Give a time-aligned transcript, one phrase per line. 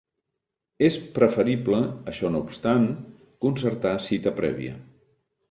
[0.87, 1.81] És preferible,
[2.13, 2.89] això no obstant,
[3.47, 4.77] concertar cita prèvia.